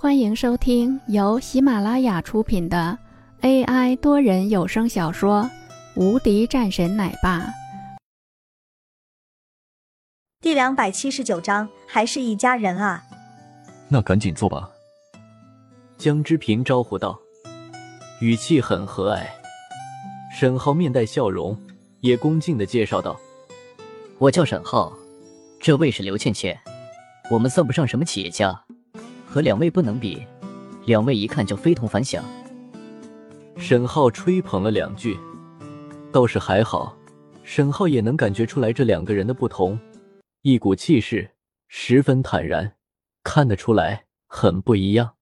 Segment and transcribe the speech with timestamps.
[0.00, 2.96] 欢迎收听由喜马拉雅出品的
[3.40, 5.42] AI 多人有声小说
[6.00, 7.40] 《无敌战神奶爸》
[10.40, 13.02] 第两百七十九章，还是一家人啊！
[13.88, 14.70] 那赶紧做吧。
[15.96, 17.18] 江之平招呼道，
[18.20, 19.26] 语气很和蔼。
[20.32, 21.60] 沈浩面带笑容，
[21.98, 23.18] 也恭敬的介绍道
[24.18, 24.96] ：“我叫沈浩，
[25.58, 26.56] 这位是刘倩倩。
[27.32, 28.64] 我们算不上什么企业家。”
[29.28, 30.26] 和两位不能比，
[30.86, 32.24] 两位一看就非同凡响。
[33.58, 35.18] 沈浩吹捧了两句，
[36.10, 36.96] 倒是还好。
[37.42, 39.78] 沈浩也能感觉出来这两个人的不同，
[40.42, 41.30] 一股气势
[41.66, 42.76] 十分坦然，
[43.22, 45.16] 看得出来很不一样。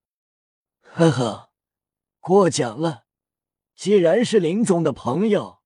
[0.82, 1.50] 呵呵，
[2.20, 3.04] 过奖了。
[3.74, 5.58] 既然是林总的朋友，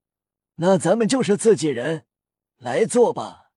[0.56, 2.06] 那咱们就是自己人，
[2.56, 3.50] 来坐吧。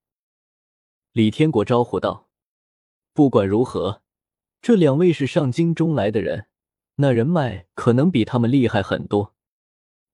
[1.11, 2.27] 李天国招呼道
[3.13, 4.01] ：“不管如何。”
[4.63, 6.47] 这两位是上京中来的人，
[6.95, 9.35] 那人脉可能比他们厉害很多。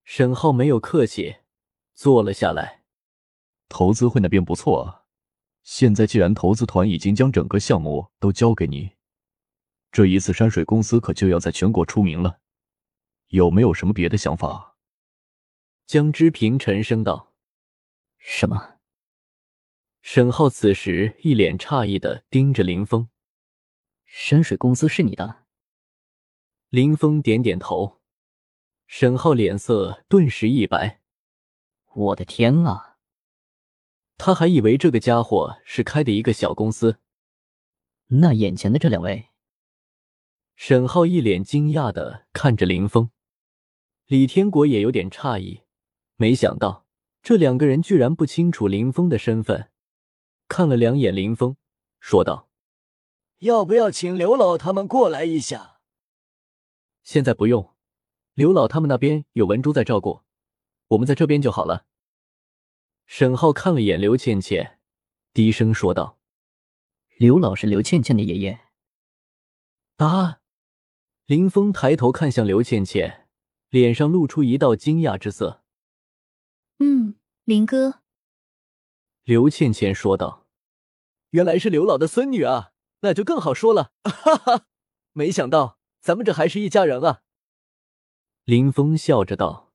[0.04, 1.36] 沈浩没有客气，
[1.94, 2.82] 坐了下来。
[3.68, 5.06] 投资会那边不错啊。
[5.62, 8.94] 现在既然投资团已经将整个项目都交给你，
[9.92, 12.40] 这一次山水公司可就要在全国出名了。
[13.28, 14.78] 有没有什么别的想法？
[15.86, 17.34] 江之平沉声道
[18.18, 18.78] ：“什么？”
[20.02, 23.10] 沈浩此时一脸诧异的盯着林峰。
[24.12, 25.44] 山水公司是你的？
[26.70, 28.02] 林峰点点头，
[28.88, 31.00] 沈浩脸色顿时一白。
[31.94, 32.98] 我的天啊！
[34.18, 36.98] 他还以为这个家伙是开的一个小公司。
[38.08, 39.28] 那眼前的这两位？
[40.56, 43.12] 沈浩一脸惊讶的看着林峰，
[44.08, 45.62] 李天国也有点诧异，
[46.16, 46.88] 没想到
[47.22, 49.70] 这两个人居然不清楚林峰的身份，
[50.48, 51.56] 看了两眼林峰，
[52.00, 52.49] 说道。
[53.40, 55.80] 要不要请刘老他们过来一下？
[57.04, 57.74] 现在不用，
[58.34, 60.22] 刘老他们那边有文珠在照顾，
[60.90, 61.86] 我们在这边就好了。
[63.06, 64.80] 沈浩看了眼刘倩倩，
[65.34, 66.20] 低声说道
[67.18, 68.60] ：“刘老是刘倩倩的爷爷。”
[69.98, 70.42] 啊！
[71.26, 73.30] 林峰抬头看向刘倩倩，
[73.70, 75.64] 脸上露出一道惊讶之色。
[76.80, 77.16] “嗯，
[77.46, 78.02] 林哥。”
[79.24, 80.48] 刘倩倩说道
[81.32, 84.66] ：“原来是刘老的孙女啊！”那就更好说了， 哈哈！
[85.14, 87.22] 没想到咱们这还是一家人啊。
[88.44, 89.72] 林峰笑着道：“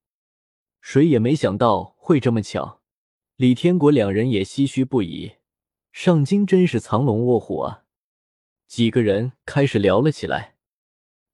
[0.81, 2.83] 谁也没想到会这么巧。”
[3.37, 5.37] 李天国两人也唏嘘不已。
[5.91, 7.84] 上京真是藏龙卧虎啊！
[8.67, 10.57] 几个人开始聊了起来。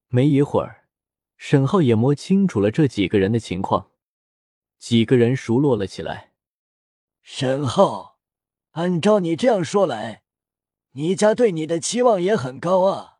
[0.08, 0.88] 没一会儿，
[1.36, 3.90] 沈浩也摸清楚了这几个人的情况，
[4.78, 6.32] 几个人熟络了起来。
[7.22, 8.18] 沈浩，
[8.72, 10.22] 按照你这样说来。
[10.92, 13.18] 你家对你的期望也很高啊，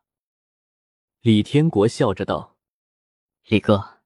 [1.21, 2.57] 李天国笑着道
[3.47, 4.01] ：“李哥，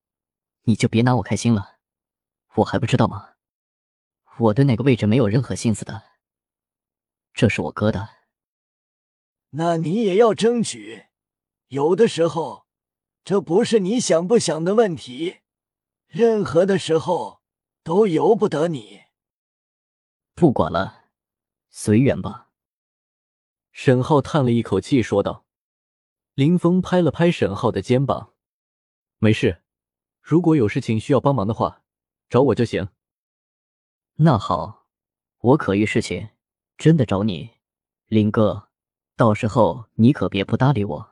[0.65, 1.79] 你就别拿我开心了，
[2.57, 3.33] 我还不知道吗？
[4.37, 6.03] 我对那个位置没有任何心思的，
[7.33, 8.07] 这是我哥的。
[9.51, 11.07] 那你也要争取。
[11.69, 12.67] 有的时候，
[13.23, 15.39] 这不是你想不想的问题，
[16.05, 17.41] 任何的时候
[17.81, 19.05] 都由不得你。
[20.35, 21.05] 不管了，
[21.71, 22.43] 随缘吧。”
[23.75, 25.43] 沈浩叹了一口气，说道
[26.33, 28.31] ：“林峰拍了拍沈浩的肩膀，
[29.19, 29.63] 没事，
[30.21, 31.81] 如果有事情需要帮忙的话，
[32.29, 32.87] 找我就行。”
[34.15, 34.85] 那好，
[35.39, 36.29] 我可遇事情
[36.77, 37.49] 真的找你，
[38.07, 38.69] 林哥，
[39.17, 41.09] 到时候你可别不搭理我。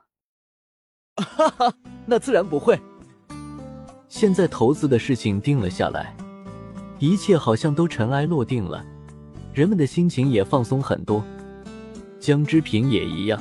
[1.16, 1.74] 哈哈，
[2.06, 2.80] 那自然不会。
[4.08, 6.16] 现在投资的事情定了下来，
[6.98, 8.82] 一切好像都尘埃落定了，
[9.52, 11.22] 人们的心情也放松很多。
[12.24, 13.38] 江之平也一样，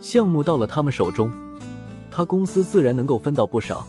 [0.00, 1.30] 项目到了他们手中，
[2.10, 3.86] 他公司自然能够分到不少。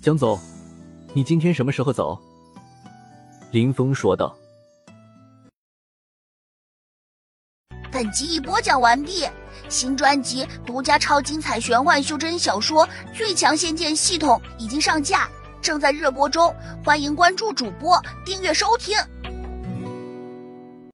[0.00, 0.40] 江总，
[1.12, 2.18] 你今天什么时候走？
[3.50, 4.34] 林峰说道。
[7.92, 9.26] 本集已播讲完毕，
[9.68, 15.28] 新专辑独家超精彩玄幻修真小说《最强仙剑系统》已经上架，
[15.60, 18.96] 正在热播中，欢迎关注主播，订阅收听。